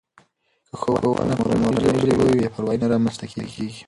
که 0.67 0.73
ښوونه 0.79 1.35
په 1.41 1.53
مورنۍ 1.61 1.91
ژبه 2.03 2.15
وي 2.25 2.31
نو 2.35 2.35
بې 2.41 2.51
پروایي 2.53 2.77
نه 2.81 2.87
رامنځته 2.91 3.25
کېږي. 3.33 3.67